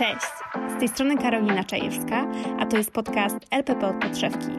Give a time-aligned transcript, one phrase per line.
[0.00, 0.32] Cześć,
[0.76, 2.26] z tej strony Karolina Czajewska,
[2.60, 4.50] a to jest podcast LPP od podszewki.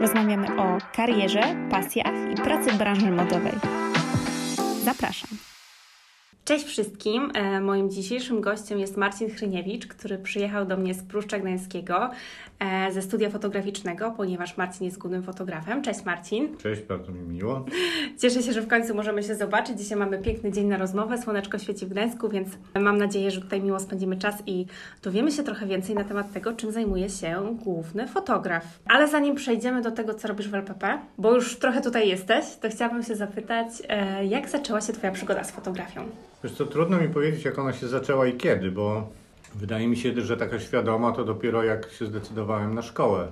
[0.00, 3.54] Rozmawiamy o karierze, pasjach i pracy w branży modowej.
[4.84, 5.47] Zapraszam.
[6.48, 7.30] Cześć wszystkim.
[7.34, 12.10] E, moim dzisiejszym gościem jest Marcin Chryniewicz, który przyjechał do mnie z Pruszcza Gdańskiego
[12.58, 15.82] e, ze studia fotograficznego, ponieważ Marcin jest głównym fotografem.
[15.82, 16.56] Cześć Marcin.
[16.56, 17.64] Cześć, bardzo mi miło.
[18.20, 19.78] Cieszę się, że w końcu możemy się zobaczyć.
[19.78, 21.22] Dzisiaj mamy piękny dzień na rozmowę.
[21.22, 22.48] Słoneczko świeci w Gdańsku, więc
[22.80, 24.66] mam nadzieję, że tutaj miło spędzimy czas i
[25.02, 28.64] dowiemy się trochę więcej na temat tego, czym zajmuje się główny fotograf.
[28.86, 32.68] Ale zanim przejdziemy do tego, co robisz w LPP, bo już trochę tutaj jesteś, to
[32.68, 36.08] chciałabym się zapytać, e, jak zaczęła się Twoja przygoda z fotografią?
[36.44, 39.08] Wiesz co, trudno mi powiedzieć, jak ona się zaczęła i kiedy, bo
[39.54, 43.28] wydaje mi się, że taka świadoma to dopiero jak się zdecydowałem na szkołę.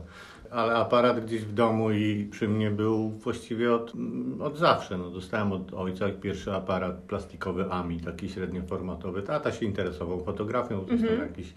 [0.51, 3.93] Ale aparat gdzieś w domu i przy mnie był właściwie od,
[4.41, 4.99] od zawsze.
[4.99, 9.23] No, dostałem od ojca pierwszy aparat plastikowy AMI, taki średnioformatowy.
[9.23, 11.29] Tata się interesował fotografią, zresztą mm -hmm.
[11.29, 11.55] jakieś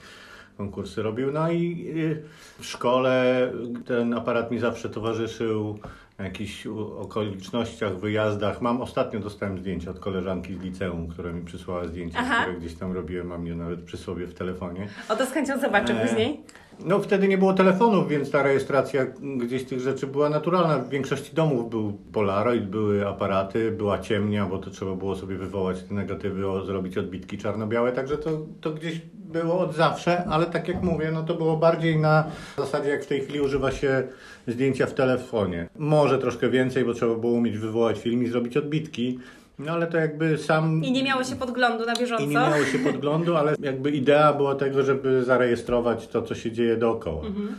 [0.57, 1.31] konkursy robił.
[1.31, 2.23] No i y,
[2.59, 3.51] w szkole
[3.85, 5.79] ten aparat mi zawsze towarzyszył
[6.23, 6.67] jakichś
[6.99, 8.61] okolicznościach, wyjazdach.
[8.61, 12.41] Mam ostatnio dostałem zdjęcia od koleżanki z liceum, która mi przysłała zdjęcia, Aha.
[12.41, 14.87] które gdzieś tam robiłem, mam je nawet przy sobie w telefonie.
[15.09, 16.07] O to z chęcią zobaczę e...
[16.07, 16.43] później.
[16.85, 19.05] No wtedy nie było telefonów, więc ta rejestracja
[19.37, 20.77] gdzieś tych rzeczy była naturalna.
[20.77, 25.83] W większości domów był Polaroid, były aparaty, była ciemnia, bo to trzeba było sobie wywołać
[25.83, 28.29] te negatywy, zrobić odbitki czarno-białe, także to,
[28.61, 32.23] to gdzieś było od zawsze, ale tak jak mówię, no to było bardziej na
[32.57, 34.03] zasadzie jak w tej chwili używa się
[34.47, 35.69] zdjęcia w telefonie.
[35.77, 39.19] Może troszkę więcej, bo trzeba było umieć wywołać film i zrobić odbitki.
[39.59, 40.83] No ale to jakby sam...
[40.83, 42.23] I nie miało się podglądu na bieżąco.
[42.23, 46.51] I nie miało się podglądu, ale jakby idea była tego, żeby zarejestrować to, co się
[46.51, 47.25] dzieje dookoła.
[47.25, 47.55] Mhm.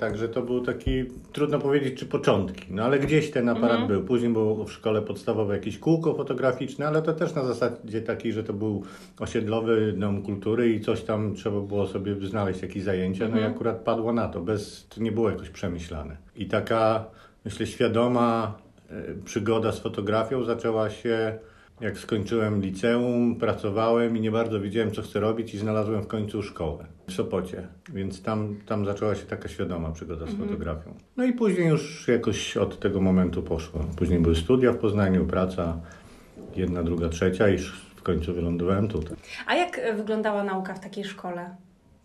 [0.00, 3.88] Także to był taki, trudno powiedzieć, czy początki, no ale gdzieś ten aparat mhm.
[3.88, 4.02] był.
[4.02, 8.44] Później było w szkole podstawowej jakieś kółko fotograficzne, ale to też na zasadzie takiej, że
[8.44, 8.82] to był
[9.20, 13.30] osiedlowy dom kultury i coś tam trzeba było sobie znaleźć, jakieś zajęcia, mhm.
[13.30, 13.54] no i mhm.
[13.54, 16.16] akurat padło na to, bez, to nie było jakoś przemyślane.
[16.36, 17.04] I taka,
[17.44, 18.58] myślę, świadoma
[19.24, 21.38] przygoda z fotografią zaczęła się
[21.82, 26.42] jak skończyłem liceum, pracowałem i nie bardzo wiedziałem, co chcę robić i znalazłem w końcu
[26.42, 30.48] szkołę w Sopocie, więc tam, tam zaczęła się taka świadoma przygoda z mhm.
[30.48, 30.94] fotografią.
[31.16, 33.80] No i później już jakoś od tego momentu poszło.
[33.96, 35.80] Później były studia w Poznaniu, praca,
[36.56, 37.58] jedna, druga, trzecia i
[37.96, 39.16] w końcu wylądowałem tutaj.
[39.46, 41.56] A jak wyglądała nauka w takiej szkole?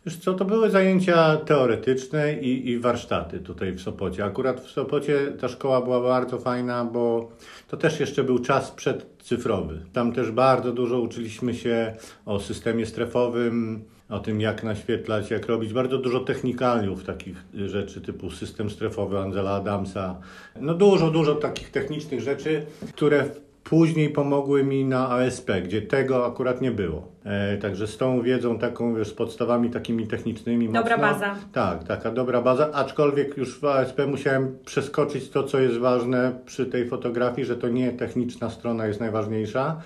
[0.07, 4.25] Wiesz co, to były zajęcia teoretyczne i, i warsztaty tutaj w Sopocie.
[4.25, 7.31] Akurat w Sopocie ta szkoła była bardzo fajna, bo
[7.67, 9.79] to też jeszcze był czas przedcyfrowy.
[9.93, 11.93] Tam też bardzo dużo uczyliśmy się
[12.25, 15.73] o systemie strefowym, o tym jak naświetlać, jak robić.
[15.73, 20.19] Bardzo dużo technikaliów takich rzeczy typu system strefowy Angela Adamsa.
[20.61, 23.29] No dużo, dużo takich technicznych rzeczy, które
[23.69, 27.07] Później pomogły mi na ASP, gdzie tego akurat nie było.
[27.23, 30.69] E, także z tą wiedzą taką, wiesz, z podstawami takimi technicznymi.
[30.69, 31.35] Dobra mocno, baza.
[31.53, 36.65] Tak, taka dobra baza, aczkolwiek już w ASP musiałem przeskoczyć to, co jest ważne przy
[36.65, 39.81] tej fotografii, że to nie techniczna strona jest najważniejsza,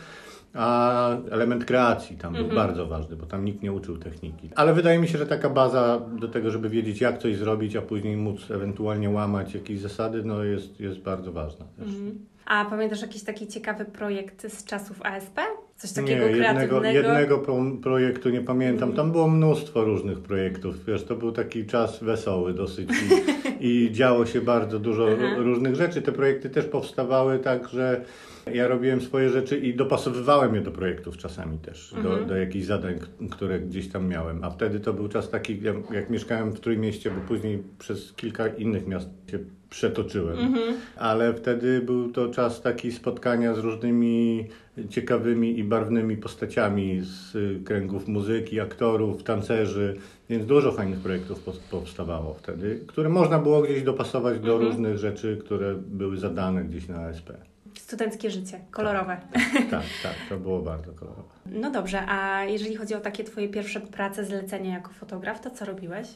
[0.54, 2.56] a element kreacji tam był mhm.
[2.56, 4.50] bardzo ważny, bo tam nikt nie uczył techniki.
[4.56, 7.82] Ale wydaje mi się, że taka baza do tego, żeby wiedzieć, jak coś zrobić, a
[7.82, 11.88] później móc ewentualnie łamać jakieś zasady, no jest, jest bardzo ważna też.
[11.88, 12.32] Mhm.
[12.52, 15.40] A pamiętasz jakiś taki ciekawy projekt z czasów ASP?
[15.78, 18.94] Coś takiego nie, jednego, jednego pro, projektu nie pamiętam.
[18.94, 20.86] Tam było mnóstwo różnych projektów.
[20.86, 25.08] Wiesz, to był taki czas wesoły dosyć i, i działo się bardzo dużo
[25.38, 26.02] różnych rzeczy.
[26.02, 28.06] Te projekty też powstawały tak, że
[28.54, 32.28] ja robiłem swoje rzeczy i dopasowywałem je do projektów czasami też, do, mhm.
[32.28, 33.00] do jakichś zadań,
[33.32, 34.44] które gdzieś tam miałem.
[34.44, 38.48] A wtedy to był czas taki, jak, jak mieszkałem w Trójmieście, bo później przez kilka
[38.48, 39.40] innych miast się
[39.72, 40.40] przetoczyłem.
[40.40, 40.76] Mhm.
[40.96, 44.48] Ale wtedy był to czas taki spotkania z różnymi
[44.90, 47.34] ciekawymi i barwnymi postaciami z
[47.66, 49.98] kręgów muzyki, aktorów, tancerzy,
[50.30, 54.72] więc dużo fajnych projektów powstawało wtedy, które można było gdzieś dopasować do mhm.
[54.72, 57.32] różnych rzeczy, które były zadane gdzieś na ASP.
[57.80, 59.18] Studenckie życie, kolorowe.
[59.34, 61.30] Tak, tak, tak, tak, to było bardzo kolorowe.
[61.46, 65.66] No dobrze, a jeżeli chodzi o takie Twoje pierwsze prace, zlecenia jako fotograf, to co
[65.66, 66.08] robiłeś?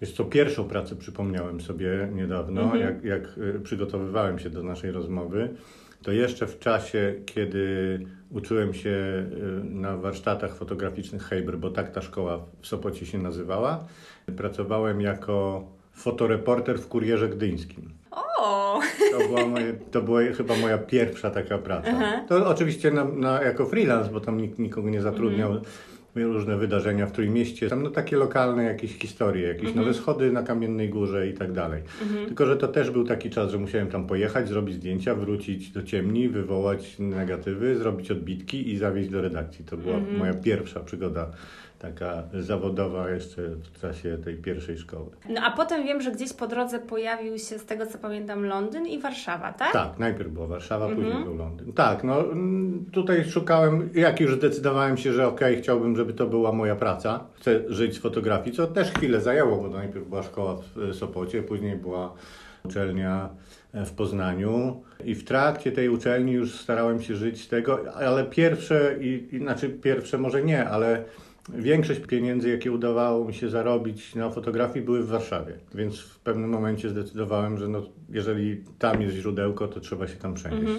[0.00, 2.80] Jest to pierwszą pracę przypomniałem sobie niedawno, mhm.
[2.80, 5.48] jak, jak y, przygotowywałem się do naszej rozmowy.
[6.02, 7.98] To jeszcze w czasie, kiedy
[8.30, 13.84] uczyłem się y, na warsztatach fotograficznych Heiber, bo tak ta szkoła w Sopocie się nazywała,
[14.36, 17.90] pracowałem jako fotoreporter w Kurierze Gdyńskim.
[18.10, 18.80] O!
[19.12, 21.88] To była, moje, to była chyba moja pierwsza taka praca.
[21.90, 22.24] Aha.
[22.28, 25.52] To oczywiście na, na, jako freelance, bo tam nikt nikogo nie zatrudniał.
[25.52, 25.72] Mhm
[26.14, 29.76] różne wydarzenia w Trójmieście, tam no takie lokalne jakieś historie, jakieś mhm.
[29.78, 31.82] nowe schody na Kamiennej Górze i tak dalej.
[32.02, 32.26] Mhm.
[32.26, 35.82] Tylko, że to też był taki czas, że musiałem tam pojechać, zrobić zdjęcia, wrócić do
[35.82, 39.64] ciemni, wywołać negatywy, zrobić odbitki i zawieźć do redakcji.
[39.64, 40.18] To była mhm.
[40.18, 41.30] moja pierwsza przygoda
[41.78, 45.06] taka zawodowa jeszcze w czasie tej pierwszej szkoły.
[45.28, 48.86] No a potem wiem, że gdzieś po drodze pojawił się, z tego co pamiętam, Londyn
[48.86, 49.72] i Warszawa, tak?
[49.72, 51.04] Tak, najpierw była Warszawa, Mhm.
[51.06, 51.72] później był Londyn.
[51.72, 56.52] Tak, no mm, tutaj szukałem, jak już zdecydowałem się, że okej, chciałbym, żeby to była
[56.52, 60.94] moja praca, chcę żyć z fotografii, co też chwilę zajęło, bo najpierw była szkoła w
[60.94, 62.14] Sopocie, później była
[62.64, 63.28] uczelnia
[63.74, 68.94] w Poznaniu i w trakcie tej uczelni już starałem się żyć z tego, ale pierwsze,
[69.00, 71.04] i, i znaczy pierwsze może nie, ale
[71.54, 75.54] większość pieniędzy, jakie udawało mi się zarobić na fotografii, były w Warszawie.
[75.74, 80.34] Więc w pewnym momencie zdecydowałem, że no, jeżeli tam jest źródełko, to trzeba się tam
[80.34, 80.72] przenieść.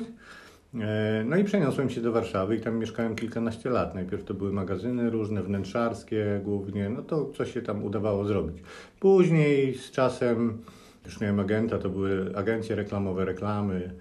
[0.82, 3.96] E, No i przeniosłem się do Warszawy i tam mieszkałem kilkanaście lat.
[3.96, 8.58] Najpierw to były magazyny różne, wnętrzarskie głównie, no to co się tam udawało zrobić.
[9.00, 10.58] Później z czasem
[11.06, 13.92] już miałem agenta, to były agencje reklamowe, reklamy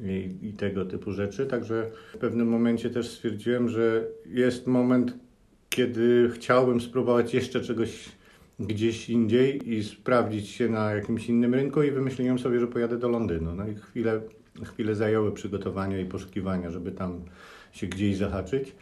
[0.00, 1.46] i, i tego typu rzeczy.
[1.46, 5.14] Także w pewnym momencie też stwierdziłem, że jest moment,
[5.76, 8.08] kiedy chciałbym spróbować jeszcze czegoś
[8.60, 13.08] gdzieś indziej i sprawdzić się na jakimś innym rynku i wymyśliłem sobie, że pojadę do
[13.08, 13.54] Londynu.
[13.54, 14.20] No i chwilę,
[14.64, 17.24] chwilę zajęły przygotowania i poszukiwania, żeby tam
[17.72, 18.72] się gdzieś zahaczyć.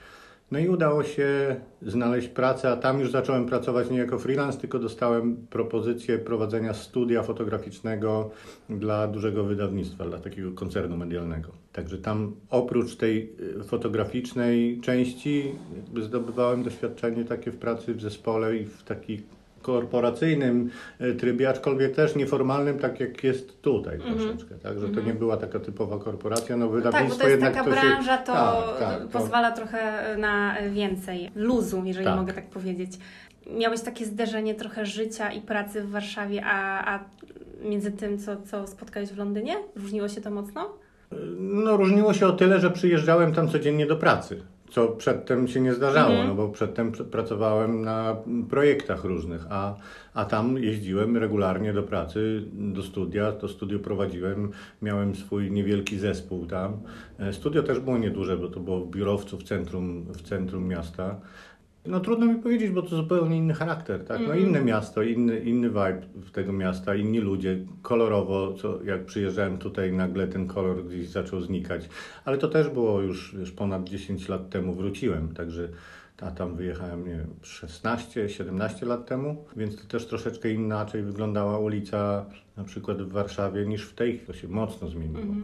[0.50, 4.78] No i udało się znaleźć pracę, a tam już zacząłem pracować nie jako freelance, tylko
[4.78, 8.30] dostałem propozycję prowadzenia studia fotograficznego
[8.70, 11.48] dla dużego wydawnictwa, dla takiego koncernu medialnego.
[11.72, 18.56] Także tam oprócz tej y, fotograficznej części jakby zdobywałem doświadczenie takie w pracy w zespole
[18.56, 19.22] i w taki
[19.62, 20.70] korporacyjnym
[21.00, 24.78] y, trybie, aczkolwiek też nieformalnym, tak jak jest tutaj troszeczkę, tak?
[24.80, 27.70] Że to nie była taka typowa korporacja, no Tak, bo wydawnictwo to jest jednak taka
[27.70, 32.16] to się- branża, to tak, tak, to- pozwala trochę na więcej luzu, jeżeli Tak.
[32.18, 32.92] mogę tak powiedzieć.
[33.58, 37.04] Miałeś takie zderzenie trochę życia i pracy w Warszawie, a, a
[37.64, 39.56] między tym, co, co spotkałeś w Londynie?
[39.76, 40.68] Różniło się to mocno?
[41.38, 45.74] No, różniło się o tyle, że przyjeżdżałem tam codziennie do pracy, co przedtem się nie
[45.74, 46.28] zdarzało, Mhm.
[46.28, 48.16] no bo przedtem pr- pracowałem na
[48.50, 49.74] projektach różnych, a,
[50.14, 54.50] a tam jeździłem regularnie do pracy, do studia, to studio prowadziłem,
[54.82, 56.72] miałem swój niewielki zespół tam.
[57.18, 61.16] E, Studio też było nieduże, bo to było w biurowcu w centrum, w centrum miasta.
[61.86, 64.20] No trudno mi powiedzieć, bo to zupełnie inny charakter, tak?
[64.28, 69.92] No inne miasto, inny, inny vibe tego miasta, inni ludzie, kolorowo, co jak przyjeżdżałem tutaj
[69.92, 71.88] nagle ten kolor gdzieś zaczął znikać,
[72.24, 75.68] ale to też było już, już ponad 10 lat temu wróciłem, także
[76.20, 82.26] a tam wyjechałem, nie wiem, 16-17 lat temu, więc to też troszeczkę inaczej wyglądała ulica
[82.56, 85.34] na przykład w Warszawie niż w tej, to się mocno zmieniło.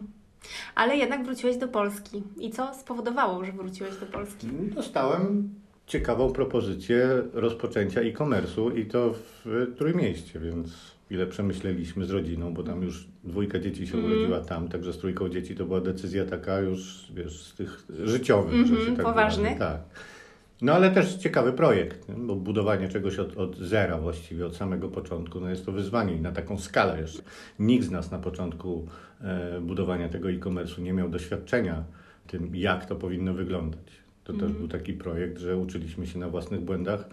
[0.75, 2.23] Ale jednak wróciłeś do Polski.
[2.39, 4.47] I co spowodowało, że wróciłeś do Polski?
[4.75, 5.49] Dostałem
[5.87, 12.83] ciekawą propozycję rozpoczęcia e-commerce'u i to w Trójmieście, więc ile przemyśleliśmy z rodziną, bo tam
[12.83, 17.11] już dwójka dzieci się urodziła tam, także z trójką dzieci to była decyzja taka już,
[17.15, 19.55] wiesz, z tych życiowych, że się tak wyrażę.
[19.59, 19.81] Tak.
[20.61, 25.39] No ale też ciekawy projekt, bo budowanie czegoś od, od zera właściwie, od samego początku,
[25.39, 27.21] no jest to wyzwanie i na taką skalę jeszcze.
[27.59, 28.87] Nikt z nas na początku
[29.21, 31.83] e, budowania tego e-commerce'u nie miał doświadczenia
[32.27, 34.06] tym, jak to powinno wyglądać.
[34.27, 37.09] To też był taki projekt, że uczyliśmy się na własnych błędach.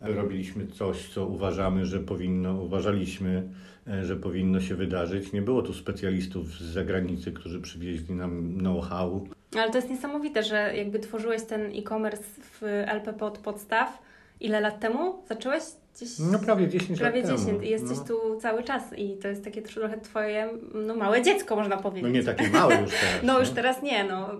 [0.00, 3.48] Robiliśmy coś, co uważamy, że powinno, uważaliśmy,
[3.86, 5.32] e, że powinno się wydarzyć.
[5.32, 9.28] Nie było tu specjalistów z zagranicy, którzy przywieźli nam know-how.
[9.56, 14.07] Ale to jest niesamowite, że jakby tworzyłeś ten e-commerce w LPP od podstaw.
[14.40, 15.62] Ile lat temu zacząłeś?
[15.96, 16.18] Gdzieś...
[16.18, 17.60] No prawie 10 Prawie lat 10 temu.
[17.60, 18.04] i jesteś no.
[18.04, 22.02] tu cały czas i to jest takie trochę twoje no, małe dziecko, można powiedzieć.
[22.02, 23.22] No nie takie małe już teraz.
[23.22, 24.30] No już teraz nie, no.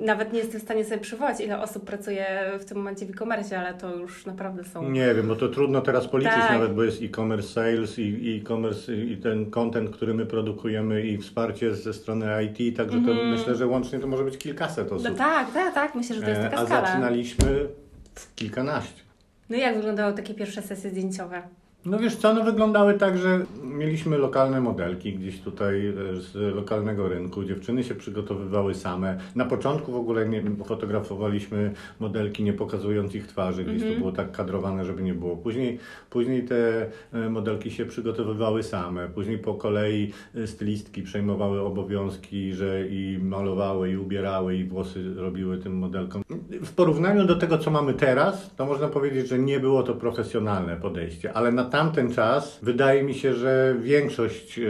[0.00, 2.26] Nawet nie jestem w stanie sobie przywołać, ile osób pracuje
[2.60, 4.90] w tym momencie w e-commerce, ale to już naprawdę są...
[4.90, 6.50] Nie wiem, bo to trudno teraz policzyć Tak.
[6.52, 11.74] nawet, bo jest e-commerce sales i e-commerce i ten content, który my produkujemy i wsparcie
[11.74, 15.08] ze strony IT, także to myślę, że łącznie to może być kilkaset osób.
[15.10, 16.86] No tak, tak, tak, myślę, że to jest E, taka A skala.
[16.86, 17.68] zaczynaliśmy
[18.14, 19.07] w kilkanaście.
[19.48, 21.48] No i jak wyglądały takie pierwsze sesje zdjęciowe?
[21.86, 27.08] No wiesz co, no wyglądały tak, że mieliśmy lokalne modelki gdzieś tutaj e, z lokalnego
[27.08, 27.44] rynku.
[27.44, 29.18] Dziewczyny się przygotowywały same.
[29.34, 34.32] Na początku w ogóle nie fotografowaliśmy modelki nie pokazując ich twarzy, gdzieś to było tak
[34.32, 35.36] kadrowane, żeby nie było.
[35.36, 35.78] Później,
[36.10, 39.08] później te e, modelki się przygotowywały same.
[39.08, 45.58] Później po kolei e, stylistki przejmowały obowiązki, że i malowały, i ubierały, i włosy robiły
[45.58, 46.22] tym modelkom.
[46.50, 50.76] W porównaniu do tego, co mamy teraz, to można powiedzieć, że nie było to profesjonalne
[50.76, 54.62] podejście, ale na tamten czas wydaje mi się, że większość e,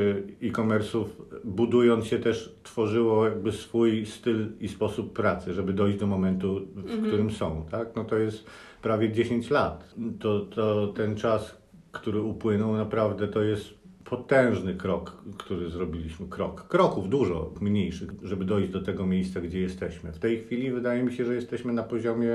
[0.43, 1.05] e-commerce'ów
[1.45, 7.07] budując się też tworzyło jakby swój styl i sposób pracy, żeby dojść do momentu, w
[7.07, 7.89] którym są, tak?
[7.97, 8.47] No to jest
[8.83, 9.95] prawie 10 lat.
[10.21, 11.59] To, to ten czas,
[11.93, 16.27] który upłynął naprawdę to jest potężny krok, który zrobiliśmy.
[16.29, 16.69] Krok.
[16.69, 20.13] Kroków dużo mniejszych, żeby dojść do tego miejsca, gdzie jesteśmy.
[20.13, 22.31] W tej chwili wydaje mi się, że jesteśmy na poziomie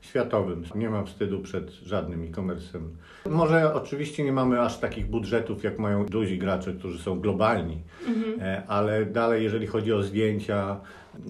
[0.00, 0.64] światowym.
[0.74, 2.80] Nie mam wstydu przed żadnym e-commerce'em.
[3.30, 8.62] Może oczywiście nie mamy aż takich budżetów, jak mają duzi gracze, którzy są globalni, mhm.
[8.68, 10.80] ale dalej, jeżeli chodzi o zdjęcia,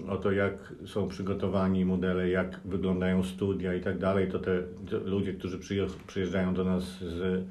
[0.09, 4.61] o to, jak są przygotowani modele, jak wyglądają studia i tak dalej, to te
[5.05, 5.59] ludzie, którzy
[6.07, 7.45] przyjeżdżają do nas z,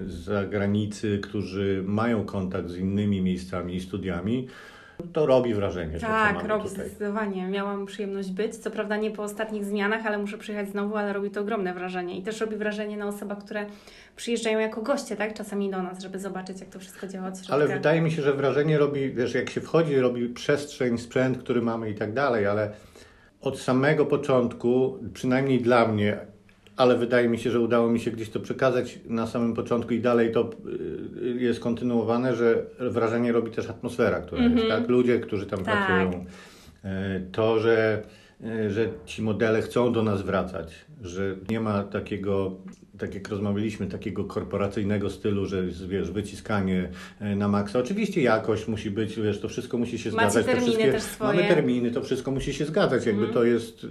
[0.00, 4.46] z zagranicy, którzy mają kontakt z innymi miejscami i studiami,
[5.12, 5.98] to robi wrażenie.
[5.98, 6.86] Tak, robi tutaj.
[6.86, 7.48] zdecydowanie.
[7.48, 8.56] Miałam przyjemność być.
[8.56, 12.18] Co prawda nie po ostatnich zmianach, ale muszę przyjechać znowu, ale robi to ogromne wrażenie.
[12.18, 13.66] I też robi wrażenie na osobach, które
[14.16, 15.34] przyjeżdżają jako goście, tak?
[15.34, 17.54] Czasami do nas, żeby zobaczyć, jak to wszystko działa od środka.
[17.54, 21.62] Ale wydaje mi się, że wrażenie robi, wiesz, jak się wchodzi, robi przestrzeń, sprzęt, który
[21.62, 22.70] mamy i tak dalej, ale
[23.40, 26.18] od samego początku, przynajmniej dla mnie,
[26.76, 30.00] ale wydaje mi się, że udało mi się gdzieś to przekazać na samym początku i
[30.00, 30.50] dalej to
[31.22, 34.54] y, jest kontynuowane, że wrażenie robi też atmosfera, która mm -hmm.
[34.54, 34.82] jest, mhm.
[34.82, 34.90] tak?
[34.90, 35.86] Ludzie, którzy tam tak.
[35.86, 36.24] pracują.
[36.84, 38.02] E, to, że,
[38.44, 42.56] e, że ci modele chcą do nas wracać, że nie ma takiego,
[42.98, 46.88] tak jak rozmawialiśmy, takiego korporacyjnego stylu, że jest, wiesz, wyciskanie
[47.36, 47.78] na maksa.
[47.78, 50.46] Oczywiście jakość musi być, wiesz, to wszystko musi się Macie zgadzać.
[50.46, 51.36] Terminy wszystkie, też swoje.
[51.36, 53.34] Mamy terminy, to wszystko musi się zgadzać, jakby mm.
[53.34, 53.86] to jest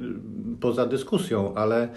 [0.60, 1.90] poza dyskusją, ale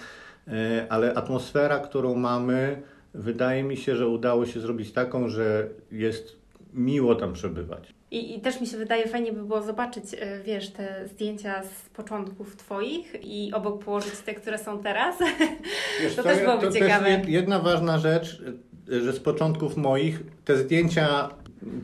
[0.89, 2.83] ale atmosfera, którą mamy,
[3.15, 6.37] wydaje mi się, że udało się zrobić taką, że jest
[6.75, 7.95] miło tam przebywać.
[8.11, 11.89] I, I, też mi się wydaje, fajnie by było zobaczyć, e, wiesz, te zdjęcia z
[11.89, 15.17] początków Twoich i obok położyć te, które są teraz.
[16.03, 17.19] Wiesz, to, to też byłoby to ciekawe.
[17.19, 18.43] Też jedna ważna rzecz,
[18.89, 21.29] że z początków moich te zdjęcia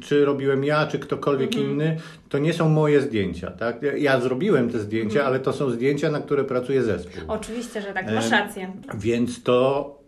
[0.00, 1.70] czy robiłem ja, czy ktokolwiek mhm.
[1.70, 1.96] inny,
[2.28, 3.50] to nie są moje zdjęcia.
[3.50, 3.76] Tak?
[3.98, 5.26] Ja zrobiłem te zdjęcia, mhm.
[5.26, 7.22] ale to są zdjęcia, na które pracuje zespół.
[7.28, 8.72] Oczywiście, że tak, masz rację.
[8.94, 9.98] E, więc to,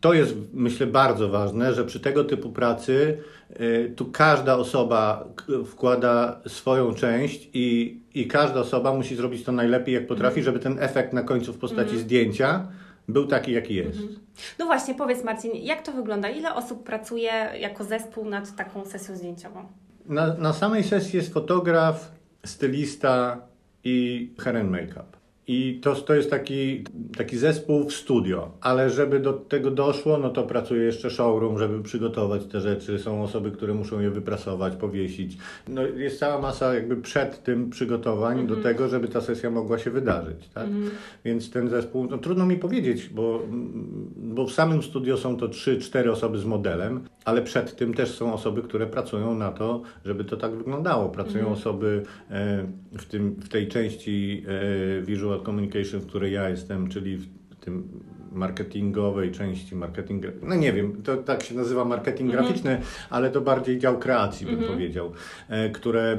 [0.00, 3.18] to jest, myślę, bardzo ważne, że przy tego typu pracy
[3.60, 5.24] y, tu każda osoba
[5.66, 10.44] wkłada swoją część i, i każda osoba musi zrobić to najlepiej, jak potrafi, mhm.
[10.44, 12.00] żeby ten efekt na końcu w postaci mhm.
[12.00, 12.66] zdjęcia
[13.08, 14.00] był taki, jaki jest.
[14.00, 14.18] Mhm.
[14.58, 16.28] No właśnie, powiedz Marcin, jak to wygląda?
[16.28, 19.66] Ile osób pracuje jako zespół nad taką sesją zdjęciową?
[20.06, 22.12] Na, na samej sesji jest fotograf,
[22.44, 23.40] stylista
[23.84, 25.25] i hair and make-up.
[25.48, 26.84] I to, to jest taki,
[27.16, 31.82] taki zespół w studio, ale żeby do tego doszło, no to pracuje jeszcze showroom, żeby
[31.82, 32.98] przygotować te rzeczy.
[32.98, 35.38] Są osoby, które muszą je wyprasować, powiesić.
[35.68, 38.48] No jest cała masa jakby przed tym przygotowań mm -hmm.
[38.48, 38.74] do mhm.
[38.74, 40.48] tego, żeby ta sesja mogła się wydarzyć.
[40.48, 40.66] Tak?
[40.66, 40.90] Mm -hmm.
[41.24, 43.42] Więc ten zespół, no trudno mi powiedzieć, bo,
[44.16, 48.32] bo w samym studio są to 3-4 osoby z modelem, ale przed tym też są
[48.32, 51.08] osoby, które pracują na to, żeby to tak wyglądało.
[51.08, 51.58] Pracują mm -hmm.
[51.58, 52.66] osoby e,
[52.98, 54.44] w, tym, w tej części
[54.98, 57.26] e, visual communication, w której ja jestem, czyli w
[57.60, 57.88] tym
[58.32, 62.44] marketingowej części marketing, no nie wiem, to tak się nazywa marketing mhm.
[62.44, 64.72] graficzny, ale to bardziej dział kreacji bym mhm.
[64.72, 65.12] powiedział,
[65.48, 66.18] e, które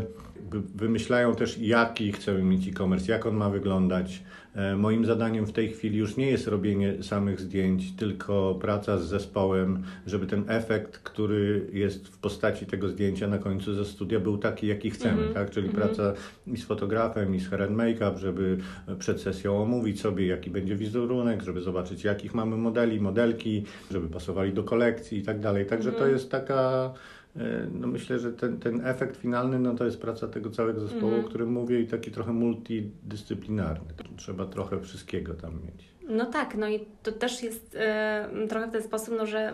[0.76, 4.24] wymyślają też jaki chcemy mieć e-commerce, jak on ma wyglądać,
[4.78, 9.84] moim zadaniem w tej chwili już nie jest robienie samych zdjęć, tylko praca z zespołem,
[10.08, 14.68] żeby ten efekt, który jest w postaci tego zdjęcia na końcu ze studia był taki,
[14.68, 15.34] jaki chcemy, mm -hmm.
[15.34, 15.50] tak?
[15.50, 15.86] Czyli mm -hmm.
[15.86, 16.14] praca
[16.48, 18.58] i z fotografem, i z hair and make-up, żeby
[19.00, 24.54] przed sesją omówić sobie, jaki będzie wizerunek, żeby zobaczyć, jakich mamy modeli, modelki, żeby pasowali
[24.54, 25.66] do kolekcji i tak dalej.
[25.66, 26.00] Także mm -hmm.
[26.00, 26.14] to mhm.
[26.18, 27.17] jest taka E,
[27.74, 31.26] no myślę, że ten, ten efekt finalny no to jest praca tego całego zespołu, mm.
[31.26, 33.94] o którym mówię i taki trochę multidyscyplinarny.
[34.18, 35.98] Trzeba trochę wszystkiego tam mieć.
[36.10, 39.54] No tak, no i to też jest e, trochę w ten sposób, no, że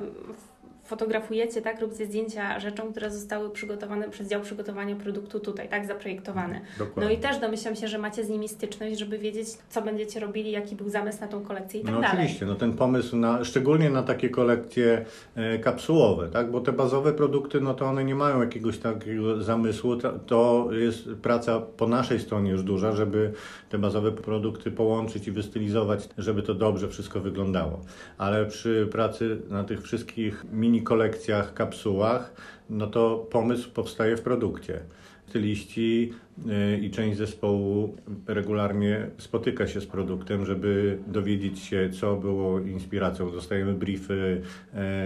[0.83, 6.61] fotografujecie, tak, robicie zdjęcia rzeczom, które zostały przygotowane przez dział przygotowania produktu tutaj, tak, zaprojektowane.
[6.79, 7.03] Dokładnie.
[7.03, 10.51] No i też domyślam się, że macie z nimi styczność, żeby wiedzieć, co będziecie robili,
[10.51, 12.17] jaki był zamysł na tą kolekcję i tak no dalej.
[12.17, 17.13] Oczywiście, no ten pomysł, na, szczególnie na takie kolekcje e, kapsułowe, tak, bo te bazowe
[17.13, 22.19] produkty, no to one nie mają jakiegoś takiego zamysłu, to, to jest praca po naszej
[22.19, 23.33] stronie już duża, żeby
[23.69, 27.81] te bazowe produkty połączyć i wystylizować, żeby to dobrze wszystko wyglądało.
[28.17, 32.33] Ale przy pracy na tych wszystkich mini kolekcjach, kapsułach,
[32.69, 34.79] no to pomysł powstaje w produkcie.
[35.27, 36.13] Styliści
[36.73, 37.95] y, i część zespołu
[38.27, 43.31] regularnie spotyka się z produktem, żeby dowiedzieć się, co było inspiracją.
[43.31, 44.41] Dostajemy briefy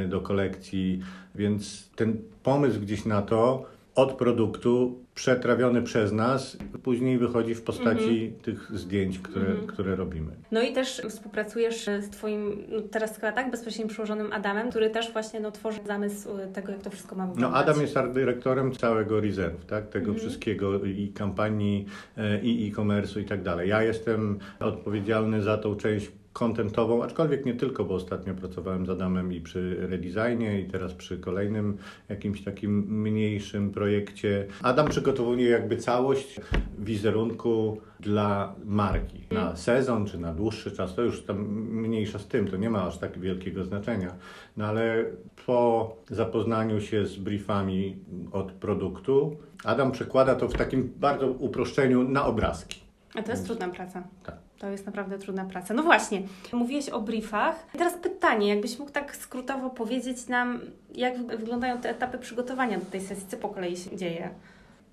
[0.05, 0.99] y, do kolekcji,
[1.35, 8.03] więc ten pomysł gdzieś na to od produktu przetrawiony przez nas, później wychodzi w postaci
[8.03, 8.41] mm -hmm.
[8.41, 9.65] tych zdjęć, które, mm -hmm.
[9.65, 10.31] które robimy.
[10.51, 15.13] No i też współpracujesz z Twoim, no teraz chyba tak, bezpośrednim przełożonym Adamem, który też
[15.13, 17.51] właśnie no, tworzy zamysł tego, jak to wszystko ma wyglądać.
[17.51, 19.89] No Adam jest art dyrektorem całego Reserve, tak?
[19.89, 20.19] tego mm -hmm.
[20.19, 21.85] wszystkiego i kampanii,
[22.17, 23.69] e, i e-commerce'u i tak dalej.
[23.69, 29.33] Ja jestem odpowiedzialny za tą część kontentową, aczkolwiek nie tylko, bo ostatnio pracowałem z Adamem
[29.33, 31.77] i przy redesignie i teraz przy kolejnym
[32.09, 34.47] jakimś takim mniejszym projekcie.
[34.61, 36.39] Adam przygotowuje jakby całość
[36.79, 41.37] wizerunku dla marki na sezon czy na dłuższy czas, to już tam
[41.71, 44.15] mniejsza z tym, to nie ma aż tak wielkiego znaczenia.
[44.57, 45.05] No ale
[45.45, 47.97] po zapoznaniu się z briefami
[48.31, 52.81] od produktu, Adam przekłada to w takim bardzo uproszczeniu na obrazki.
[53.15, 54.03] A to jest trudna praca.
[54.23, 54.46] Tak.
[54.59, 55.73] To jest naprawdę trudna praca.
[55.73, 56.21] No właśnie,
[56.53, 57.65] mówiłeś o briefach.
[57.77, 60.59] Teraz pytanie, jakbyś mógł tak skrótowo powiedzieć nam,
[60.95, 64.29] jak wyglądają te etapy przygotowania do tej sesji, co po kolei się dzieje?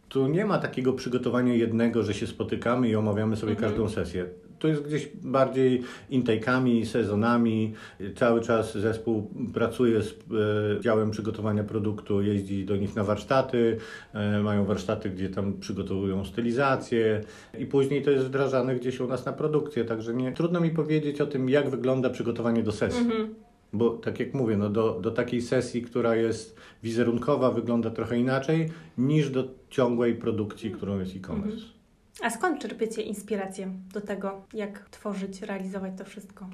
[0.09, 3.71] Tu nie ma takiego przygotowania jednego, że się spotykamy i omawiamy sobie Mhm.
[3.71, 4.27] każdą sesję.
[4.59, 7.75] To jest gdzieś bardziej intake'ami, sezonami.
[8.17, 13.77] Cały czas zespół pracuje z e, działem przygotowania produktu, jeździ do nich na warsztaty,
[14.13, 17.21] e, mają warsztaty, gdzie tam przygotowują stylizację
[17.59, 19.85] i później to jest wdrażane gdzieś u nas na produkcję.
[19.85, 23.01] Także nie, trudno mi powiedzieć o tym, jak wygląda przygotowanie do sesji.
[23.01, 23.35] Mhm.
[23.73, 28.71] Bo tak jak mówię, no do, do takiej sesji, która jest wizerunkowa, wygląda trochę inaczej
[28.99, 31.74] niż do ciągłej produkcji, którą jest e-commerce.
[32.23, 36.49] A skąd czerpiecie inspirację do tego, jak tworzyć, realizować to wszystko?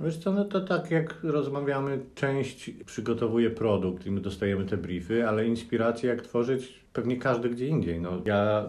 [0.00, 5.28] Wiesz co, no to tak jak rozmawiamy, część przygotowuje produkt i my dostajemy te briefy,
[5.28, 8.00] ale inspirację jak tworzyć pewnie każdy gdzie indziej.
[8.00, 8.64] No, ja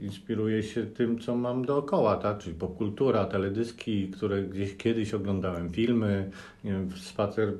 [0.00, 2.38] inspiruję się tym, co mam dookoła, tak?
[2.38, 6.30] czyli popkultura, teledyski, które gdzieś kiedyś oglądałem, filmy,
[6.64, 7.52] nie wiem, spacer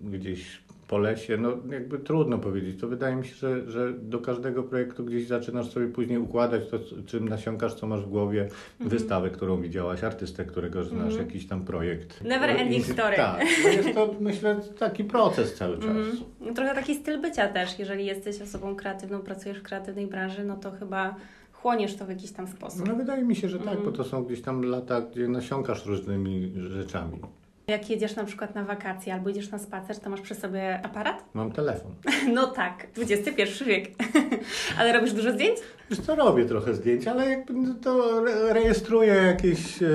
[0.00, 2.80] gdzieś po lesie, no jakby trudno powiedzieć.
[2.80, 6.78] To wydaje mi się, że, że do każdego projektu gdzieś zaczynasz sobie później układać to,
[7.06, 8.48] czym nasiąkasz, co masz w głowie,
[8.80, 12.24] wystawę, którą widziałaś, artystę, którego znasz, jakiś tam projekt.
[12.24, 13.16] Never ending story.
[13.16, 15.96] Tak, no jest to myślę taki proces cały czas.
[16.40, 17.78] No, Trochę taki styl bycia też.
[17.78, 21.14] Jeżeli jesteś osobą kreatywną, pracujesz w kreatywnej branży, no to chyba
[21.52, 22.88] chłoniesz to w jakiś tam sposób.
[22.88, 26.52] No wydaje mi się, że tak, bo to są gdzieś tam lata, gdzie nasiąkasz różnymi
[26.56, 27.20] rzeczami.
[27.68, 31.24] Jak jedziesz na przykład na wakacje albo idziesz na spacer, to masz przy sobie aparat?
[31.34, 31.92] Mam telefon.
[32.34, 33.88] No tak, XXI wiek.
[34.78, 35.58] Ale robisz dużo zdjęć?
[35.90, 39.86] Wiesz co, robię trochę zdjęć, ale jakby no to re- rejestruję jakieś e,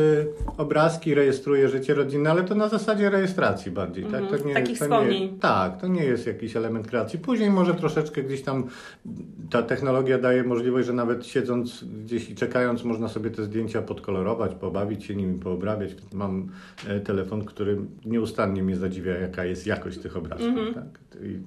[0.58, 4.22] obrazki, rejestruję życie rodzinne, ale to na zasadzie rejestracji bardziej, tak?
[4.22, 5.32] Mhm, To nie, takich to wspomnień.
[5.34, 7.20] Nie, tak, to nie jest jakiś element kreacji.
[7.20, 8.68] Później może troszeczkę gdzieś tam
[9.52, 14.56] ta technologia daje możliwość, że nawet siedząc gdzieś i czekając, można sobie te zdjęcia podkolorować,
[14.56, 15.92] pobawić się nimi, poobrabiać.
[16.14, 16.50] Mam
[16.88, 17.63] e, telefon, który
[18.06, 20.74] nieustannie mnie zadziwia, jaka jest jakość tych obrazków, Mhm.
[20.74, 21.00] tak?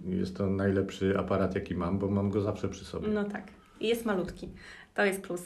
[0.06, 3.08] Jest to najlepszy aparat, jaki mam, bo mam go zawsze przy sobie.
[3.08, 3.42] No tak.
[3.80, 4.48] I jest malutki.
[4.94, 5.42] To jest plus.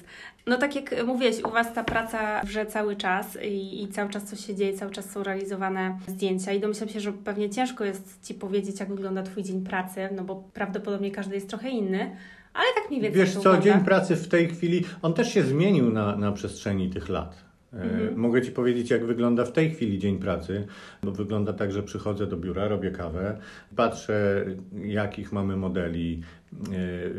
[0.46, 4.24] No tak jak mówiłeś, u Was ta praca wrze cały czas i, i cały czas
[4.24, 8.22] coś się dzieje, cały czas są realizowane zdjęcia i domyślam się, że pewnie ciężko jest
[8.26, 11.98] Ci powiedzieć, jak wygląda Twój dzień pracy, no bo prawdopodobnie każdy jest trochę inny,
[12.54, 13.60] ale tak mniej więcej Wiesz co, wygląda.
[13.62, 17.44] dzień pracy w tej chwili, on też się zmienił na, na przestrzeni tych lat.
[17.72, 20.66] E, Mogę Ci powiedzieć, jak wygląda w tej chwili dzień pracy,
[21.02, 23.38] bo wygląda tak, że przychodzę do biura, robię kawę,
[23.76, 24.46] patrzę,
[24.84, 26.22] jakich mamy modeli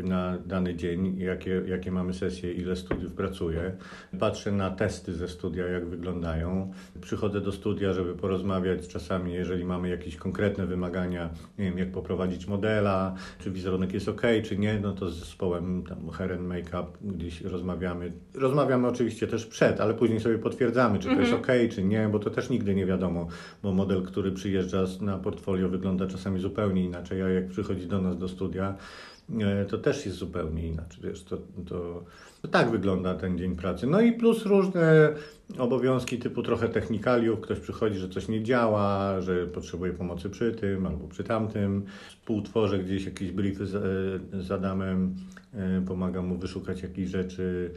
[0.04, 3.76] na dany dzień, jakie, jakie mamy sesje, ile studiów pracuję.
[4.20, 6.72] Patrzę na testy ze studia, jak wyglądają.
[7.00, 12.46] Przychodzę do studia, żeby porozmawiać czasami, jeżeli mamy jakieś konkretne wymagania, nie wiem, jak poprowadzić
[12.46, 16.86] modela, czy wizerunek jest ok, czy nie, no to z zespołem tam hair and make-up
[17.02, 18.12] gdzieś rozmawiamy.
[18.34, 22.18] Rozmawiamy oczywiście też przed, ale później sobie potwierdzamy, czy to jest ok, czy nie, bo
[22.18, 23.26] to też nigdy nie wiadomo,
[23.62, 28.18] bo model, który przyjeżdża na portfolio wygląda czasami zupełnie inaczej, a jak przychodzi do nas
[28.18, 29.21] do studia, e,
[29.68, 31.04] to też jest zupełnie inaczej.
[31.04, 31.36] Wiesz, to,
[31.68, 32.04] to,
[32.42, 33.86] to tak wygląda ten dzień pracy.
[33.86, 35.14] No i plus różne
[35.58, 37.40] obowiązki typu trochę technikaliów.
[37.40, 41.84] Ktoś przychodzi, że coś nie działa, że potrzebuje pomocy przy tym albo przy tamtym.
[42.08, 45.14] Współtworzę gdzieś jakieś briefy z, e, z Adamem,
[45.54, 47.74] e, pomagam mu wyszukać jakieś rzeczy.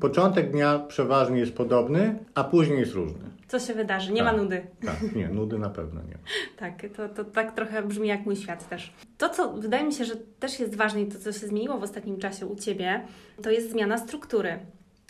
[0.00, 3.18] Początek dnia przeważnie jest podobny, a później jest różny.
[3.48, 4.12] Co się wydarzy?
[4.12, 4.32] Nie Tak.
[4.36, 4.66] ma nudy.
[4.86, 6.18] Tak, nie, nudy na pewno nie.
[6.56, 8.92] Tak, to, to tak trochę brzmi jak mój świat też.
[9.18, 11.82] To, co wydaje mi się, że też jest ważne i to, co się zmieniło w
[11.82, 13.00] ostatnim czasie u Ciebie,
[13.42, 14.58] to jest zmiana struktury.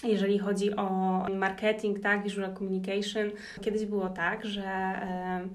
[0.04, 3.30] Jeżeli chodzi o marketing, tak, visual communication,
[3.61, 4.62] kiedyś było tak, że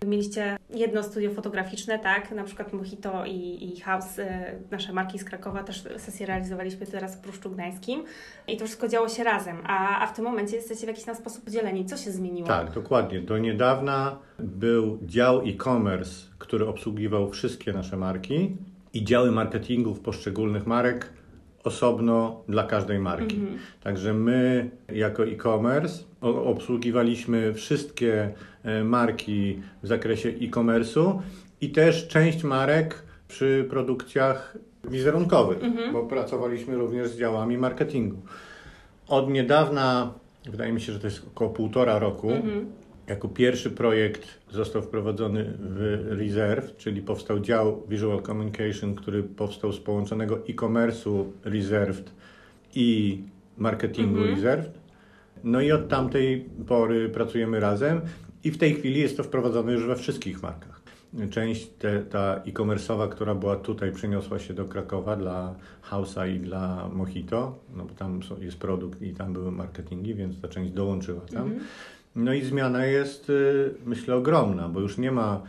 [0.02, 5.20] wy mieliście jedno studio fotograficzne, tak, na przykład Mojito i, i House, e, nasze marki
[5.20, 8.04] z Krakowa, też sesję realizowaliśmy teraz w Pruszczu Gdańskim
[8.48, 11.16] i to wszystko działo się razem, a, a w tym momencie jesteście w jakiś tam
[11.16, 11.86] sposób podzieleni.
[11.86, 12.48] Co się zmieniło?
[12.48, 13.22] Tak, dokładnie.
[13.22, 18.58] Do niedawna był dział e-commerce, który obsługiwał wszystkie nasze marki
[18.94, 21.14] i działy marketingów poszczególnych marek
[21.64, 23.36] osobno dla każdej marki.
[23.84, 31.20] Także my jako e-commerce obsługiwaliśmy wszystkie e, marki w zakresie e-commerce'u
[31.62, 34.58] i też część marek przy produkcjach
[34.90, 35.58] wizerunkowych,
[35.94, 38.18] bo pracowaliśmy również z działami marketingu.
[39.08, 40.14] Od niedawna,
[40.46, 42.32] wydaje mi się, że to jest około półtora roku,
[43.08, 49.80] jako pierwszy projekt został wprowadzony w Reserve, czyli powstał dział Visual Communication, który powstał z
[49.80, 52.12] połączonego e-commerce'u Reserved
[52.76, 53.20] i
[53.58, 54.36] marketingu mhm.
[54.36, 54.72] Reserved.
[55.44, 58.02] No i od tamtej pory pracujemy razem
[58.44, 60.84] i w tej chwili jest to wprowadzone już we wszystkich markach.
[61.30, 65.56] Część te, ta e-commerce'owa, która była tutaj, przeniosła się do Krakowa dla
[65.92, 70.48] House'a i dla Mojito, no bo tam jest produkt i tam były marketingi, więc ta
[70.48, 71.44] część dołączyła tam.
[71.44, 71.62] Mhm.
[72.16, 75.42] No i zmiana jest, y, myślę, ogromna, bo już nie ma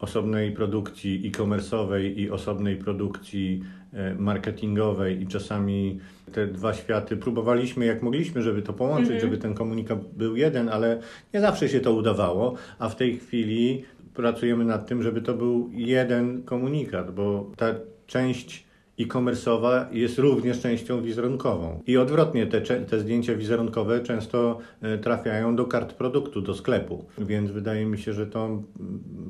[0.00, 6.00] osobnej produkcji e-commerce'owej i osobnej produkcji e, marketingowej i czasami
[6.32, 9.20] te dwa światy próbowaliśmy jak mogliśmy, żeby to połączyć, -hmm.
[9.20, 11.00] żeby ten komunikat był jeden, ale
[11.34, 15.70] nie zawsze się to udawało, a w tej chwili pracujemy nad tym, żeby to był
[15.72, 17.66] jeden komunikat, bo ta
[18.06, 18.69] część
[19.02, 21.80] e-commerce'owa jest również częścią wizerunkową.
[21.86, 27.04] I odwrotnie, te, te zdjęcia wizerunkowe często e, trafiają do kart produktu, do sklepu.
[27.18, 28.62] Więc wydaje mi się, że to mm,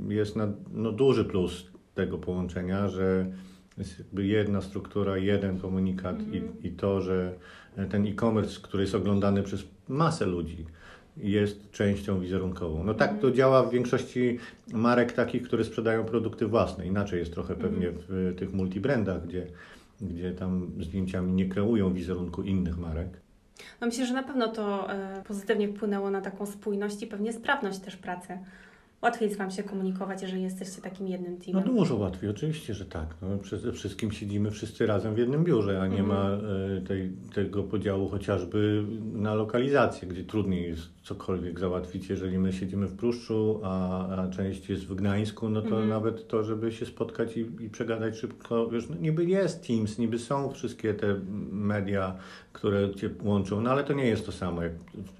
[0.09, 3.27] jest na, no, duży plus tego połączenia, że
[3.79, 6.35] jest jakby jedna struktura, jeden komunikat mm -hmm.
[6.35, 6.63] i, mhm.
[6.63, 7.35] i to, że
[7.91, 10.67] ten e-commerce, który jest oglądany przez masę ludzi,
[11.17, 12.85] jest częścią wizerunkową.
[12.85, 14.39] No tak to działa w większości
[14.73, 16.87] marek takich, które sprzedają produkty własne.
[16.87, 18.07] Inaczej jest trochę pewnie mhm.
[18.09, 19.47] w tych multibrandach, gdzie,
[20.01, 23.09] gdzie tam zdjęciami nie kreują wizerunku innych marek.
[23.81, 27.79] No myślę, że na pewno to e, pozytywnie wpłynęło na taką spójność i pewnie sprawność
[27.79, 28.39] też pracy.
[29.03, 31.65] Łatwiej jest Wam się komunikować, jeżeli jesteście takim jednym teamem.
[31.67, 33.15] No dużo łatwiej, oczywiście, że tak.
[33.23, 37.63] No, przede wszystkim siedzimy wszyscy razem w jednym biurze, a nie ma e, tej, tego
[37.63, 44.07] podziału chociażby na lokalizację, gdzie trudniej jest cokolwiek załatwić, jeżeli my siedzimy w Pruszczu, a,
[44.09, 45.89] a część jest w Gdańsku, no to -hmm.
[45.89, 50.19] nawet to, żeby się spotkać i, i przegadać szybko, wiesz, no niby jest Teams, niby
[50.19, 51.21] są wszystkie te
[51.53, 52.17] media,
[52.53, 54.63] które Cię łączą, no ale to nie jest to samo.
[54.63, 54.73] Jak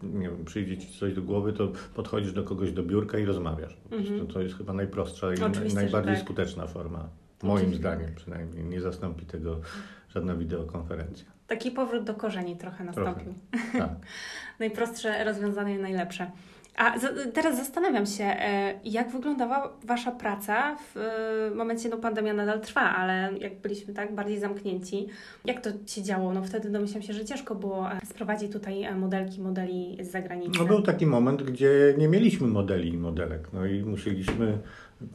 [0.03, 3.70] nie wiem, przyjdzie Ci coś do głowy, to podchodzisz do kogoś do biurka i rozmawiasz.
[3.91, 4.33] Mm -hmm.
[4.33, 6.25] To jest chyba najprostsza i Oczywiście, najbardziej tak.
[6.25, 7.09] skuteczna forma.
[7.43, 7.79] Moim Oczywiście.
[7.79, 8.65] zdaniem przynajmniej.
[8.65, 9.61] Nie zastąpi tego
[10.09, 11.27] żadna wideokonferencja.
[11.47, 13.35] Taki powrót do korzeni trochę nastąpił.
[13.51, 13.91] Trochę, tak.
[14.61, 16.31] Najprostsze rozwiązanie, najlepsze.
[16.77, 16.95] A
[17.35, 22.81] teraz zastanawiam się, e, jak wyglądała Wasza praca w e, momencie, no pandemia nadal trwa,
[22.81, 25.07] ale jak byliśmy tak bardziej zamknięci,
[25.45, 26.33] jak to się działo?
[26.33, 30.59] No wtedy domyślam się, że ciężko było e, sprowadzić tutaj modelki, modeli z zagranicy.
[30.59, 34.59] No był taki moment, gdzie nie mieliśmy modeli i modelek, no i musieliśmy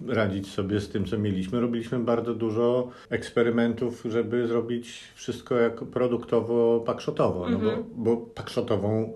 [0.08, 1.62] radzić sobie z tym, co mieliśmy.
[1.62, 7.84] Robiliśmy bardzo dużo eksperymentów, żeby zrobić wszystko jako produktowo, pakszotowo, no bo, mhm.
[7.96, 9.14] bo pakshotową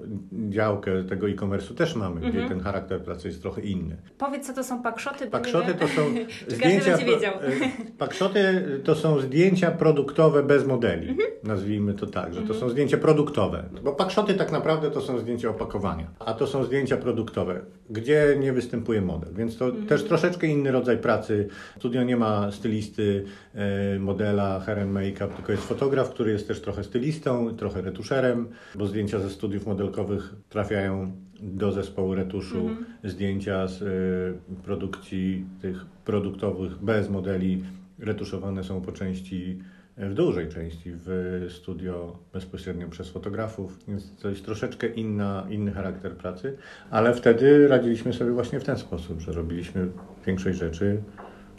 [0.49, 2.49] działkę tego e-commerce'u też mamy, gdzie mhm.
[2.49, 3.97] ten charakter pracy jest trochę inny.
[4.17, 5.27] Powiedz, co to są pakszoty?
[5.27, 6.01] Pakszoty to są
[6.55, 6.97] zdjęcia...
[6.97, 7.51] E,
[7.97, 8.39] pakszoty
[8.84, 11.29] to są zdjęcia produktowe bez modeli, mhm.
[11.43, 15.49] nazwijmy to tak, że to są zdjęcia produktowe, bo pakszoty tak naprawdę to są zdjęcia
[15.49, 20.59] opakowania, a to są zdjęcia produktowe, gdzie nie występuje model, więc to też troszeczkę inny
[20.60, 21.48] inny rodzaj pracy.
[21.78, 23.24] Studio nie ma stylisty,
[23.56, 28.48] e, modela, hair and make-up, tylko jest fotograf, który jest też trochę stylistą, trochę retuszerem,
[28.76, 32.86] bo zdjęcia ze studiów modelkowych trafiają do zespołu retuszu, mhm.
[33.04, 37.63] zdjęcia z e, produkcji tych produktowych bez modeli
[38.00, 39.60] retuszowane są po części
[40.07, 46.17] w dużej części w studio bezpośrednio przez fotografów, więc to jest troszeczkę inna, inny charakter
[46.17, 46.57] pracy,
[46.89, 49.88] ale wtedy radziliśmy sobie właśnie w ten sposób, że robiliśmy
[50.25, 51.01] większość rzeczy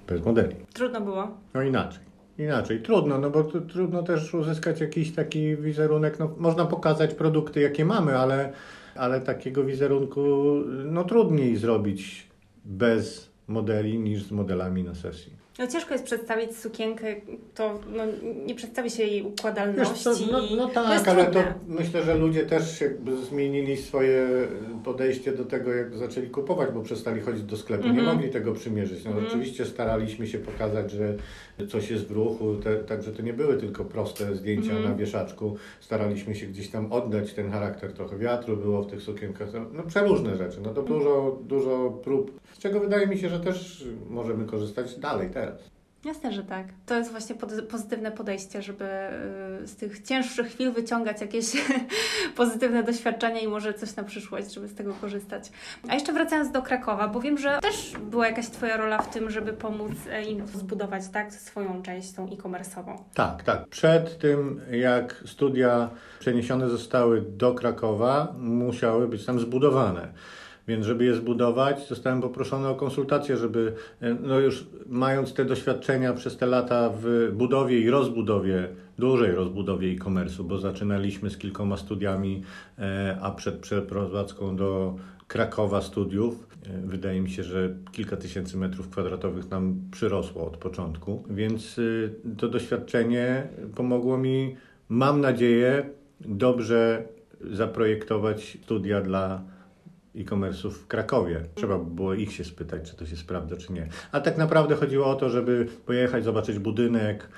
[0.08, 0.56] bez modeli.
[0.72, 1.38] Trudno było?
[1.54, 2.10] No inaczej.
[2.38, 6.18] Inaczej, trudno, no bo trudno też uzyskać jakiś taki wizerunek.
[6.18, 8.52] No, można pokazać produkty, jakie mamy, ale,
[8.94, 10.20] ale takiego wizerunku
[10.84, 12.26] no, trudniej zrobić
[12.64, 15.32] bez modeli niż z modelami na sesji.
[15.60, 17.06] No ciężko jest przedstawić sukienkę,
[17.54, 18.02] to no,
[18.46, 19.94] nie przedstawi się jej układalności.
[19.94, 24.28] Wiesz, to, no, no tak, to ale to myślę, że ludzie też jakby zmienili swoje
[24.84, 27.96] podejście do tego, jak zaczęli kupować, bo przestali chodzić do sklepu, mm -hmm.
[27.96, 28.16] nie mhm.
[28.16, 29.04] mogli tego przymierzyć.
[29.04, 29.28] No, mm -hmm.
[29.28, 31.14] Oczywiście staraliśmy się pokazać, że
[31.68, 34.88] coś jest w ruchu, te, także to nie były tylko proste zdjęcia mm -hmm.
[34.88, 35.56] na wieszaczku.
[35.80, 40.36] Staraliśmy się gdzieś tam oddać ten charakter, trochę wiatru było w tych sukienkach, no przeróżne
[40.36, 40.60] rzeczy.
[40.62, 45.30] No to dużo, dużo prób, z czego wydaje mi się, że też możemy korzystać dalej
[45.30, 45.49] teraz.
[46.04, 46.66] Jasne, że tak.
[46.86, 47.34] To jest właśnie
[47.70, 48.84] pozytywne podejście, żeby
[49.62, 51.46] y, z tych cięższych chwil wyciągać jakieś
[52.36, 55.50] pozytywne doświadczenia i może coś na przyszłość, żeby z tego korzystać.
[55.88, 59.30] A jeszcze wracając do Krakowa, bo wiem, że też była jakaś Twoja rola w tym,
[59.30, 62.98] żeby pomóc e, im zbudować tak, swoją część, tą e-commerce'ową.
[63.14, 63.68] Tak, tak.
[63.68, 70.12] Przed tym, jak studia przeniesione zostały do Krakowa, musiały być tam zbudowane.
[70.70, 76.12] Więc żeby je zbudować, zostałem poproszony o konsultację, żeby, e, no już mając te doświadczenia
[76.12, 82.42] przez te lata w budowie i rozbudowie, dużej rozbudowie e-commerce'u, bo zaczynaliśmy z kilkoma studiami,
[82.78, 84.96] e, a przed przeprowadzką do
[85.28, 86.50] Krakowa studiów,
[86.84, 91.80] Wydaje mi się, że kilka tysięcy metrów kwadratowych nam przyrosło od początku, więc
[92.38, 94.56] to doświadczenie pomogło mi,
[94.88, 97.04] mam nadzieję, dobrze
[97.40, 99.42] zaprojektować studia dla
[100.16, 101.42] e-commerce'ów w Krakowie.
[101.54, 103.88] Trzeba by było ich się spytać, czy to się sprawdza, czy nie.
[104.12, 107.28] A tak naprawdę chodziło o to, żeby pojechać, zobaczyć budynek,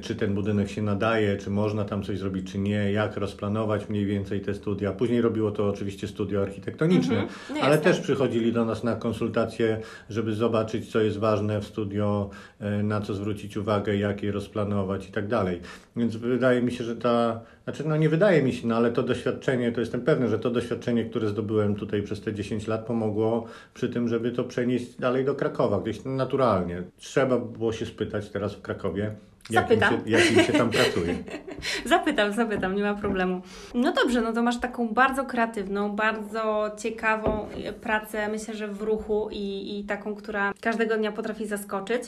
[0.00, 4.06] czy ten budynek się nadaje, czy można tam coś zrobić, czy nie, jak rozplanować mniej
[4.06, 4.92] więcej te studia.
[4.92, 7.58] Później robiło to oczywiście studio architektoniczne, mm -hmm.
[7.62, 12.82] ale też przychodzili do nas na konsultacje, żeby zobaczyć, co jest ważne w studio, e,
[12.82, 15.60] na co zwrócić uwagę, jak je rozplanować i tak dalej.
[15.96, 19.02] Więc wydaje mi się, że ta znaczy, no nie wydaje mi się, no ale to
[19.02, 23.46] doświadczenie, to jestem pewny, że to doświadczenie, które zdobyłem tutaj przez te 10 lat, pomogło
[23.74, 26.82] przy tym, żeby to przenieść dalej do Krakowa, gdzieś naturalnie.
[26.98, 29.14] Trzeba było się spytać teraz w Krakowie,
[29.50, 31.14] jak im, się, jak im się tam pracuje.
[31.84, 33.42] zapytam, zapytam, nie ma problemu.
[33.74, 37.48] No dobrze, no to masz taką bardzo kreatywną, bardzo ciekawą
[37.80, 42.02] pracę, myślę, że w ruchu i, i taką, która każdego dnia potrafi zaskoczyć.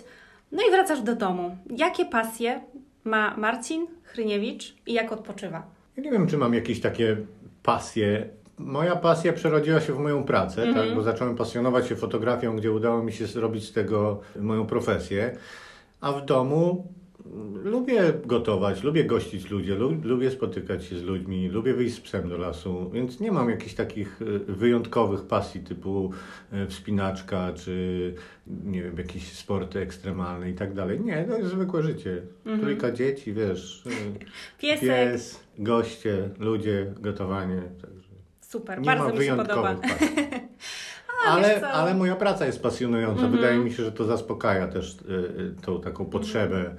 [0.52, 1.56] No i wracasz do domu.
[1.76, 2.60] Jakie pasje
[3.04, 5.62] ma Marcin Chryniewicz i jak odpoczywa?
[5.96, 7.16] Ja nie wiem, czy mam jakieś takie
[7.62, 8.28] pasje.
[8.58, 10.76] Moja pasja przerodziła się w moją pracę, mm -hmm.
[10.76, 10.96] tak, mhm.
[10.96, 15.36] bo zacząłem pasjonować się fotografią, gdzie udało mi się zrobić z tego moją profesję.
[16.00, 16.86] A w domu
[17.64, 22.38] lubię gotować, lubię gościć ludzi, lubię spotykać się z ludźmi, lubię wyjść z psem do
[22.38, 26.12] lasu, więc nie mam jakichś takich e, wyjątkowych pasji typu
[26.52, 28.14] e, wspinaczka czy
[28.46, 31.00] nie wiem, jakieś sporty ekstremalne i tak dalej.
[31.00, 32.22] Nie, to jest zwykłe życie.
[32.38, 32.60] Mhm.
[32.60, 33.90] Trójka dzieci, wiesz, e,
[34.58, 34.80] Piesek.
[34.80, 37.62] pies, goście, ludzie, gotowanie.
[37.82, 38.08] Także
[38.40, 39.76] Super, nie bardzo mi się podoba.
[41.26, 43.22] ale, ale moja praca jest pasjonująca.
[43.22, 43.32] Mhm.
[43.32, 46.74] Wydaje mi się, że to zaspokaja też y, tą taką potrzebę.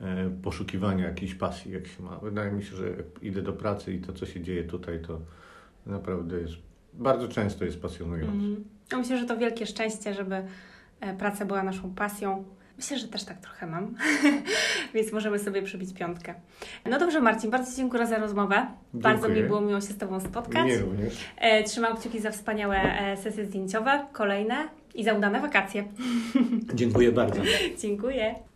[0.00, 2.18] E, poszukiwania jakiejś pasji, jak się ma.
[2.18, 2.84] Wydaje mi się, że
[3.22, 5.20] idę do pracy i to, co się dzieje tutaj, to
[5.86, 6.54] naprawdę jest,
[6.94, 8.32] bardzo często jest pasjonujące.
[8.32, 8.64] Mm.
[8.96, 10.42] Myślę, że to wielkie szczęście, żeby
[11.00, 12.44] e, praca była naszą pasją.
[12.76, 13.94] Myślę, że też tak trochę mam,
[14.94, 16.34] więc możemy sobie przybić piątkę.
[16.86, 18.54] No dobrze, Marcin, bardzo dziękuję za rozmowę.
[18.54, 19.14] Dziękuję.
[19.14, 20.66] Bardzo mi było miło się z Tobą spotkać.
[20.66, 21.16] Nie również.
[21.36, 22.80] E, trzymam kciuki za wspaniałe
[23.22, 25.84] sesje zdjęciowe, kolejne i za udane wakacje.
[26.74, 27.40] Dziękuję bardzo.
[27.82, 28.47] dziękuję.